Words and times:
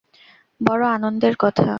বড়ো 0.61 0.85
আনন্দের 0.87 1.35
কথা। 1.39 1.67